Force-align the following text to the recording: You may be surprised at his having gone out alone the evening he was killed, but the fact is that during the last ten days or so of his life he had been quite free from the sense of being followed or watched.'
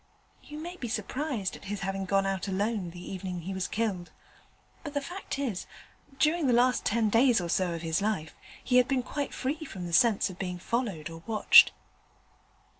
You 0.41 0.57
may 0.57 0.77
be 0.77 0.87
surprised 0.87 1.55
at 1.55 1.65
his 1.65 1.81
having 1.81 2.05
gone 2.05 2.25
out 2.25 2.47
alone 2.47 2.89
the 2.89 3.11
evening 3.11 3.41
he 3.41 3.53
was 3.53 3.67
killed, 3.67 4.09
but 4.83 4.95
the 4.95 4.99
fact 4.99 5.37
is 5.37 5.67
that 6.09 6.17
during 6.17 6.47
the 6.47 6.53
last 6.53 6.83
ten 6.83 7.07
days 7.11 7.39
or 7.39 7.49
so 7.49 7.75
of 7.75 7.83
his 7.83 8.01
life 8.01 8.33
he 8.63 8.77
had 8.77 8.87
been 8.87 9.03
quite 9.03 9.31
free 9.31 9.63
from 9.63 9.85
the 9.85 9.93
sense 9.93 10.27
of 10.27 10.39
being 10.39 10.57
followed 10.57 11.11
or 11.11 11.21
watched.' 11.27 11.71